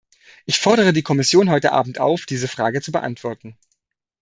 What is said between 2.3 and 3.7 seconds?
Frage zu beantworten.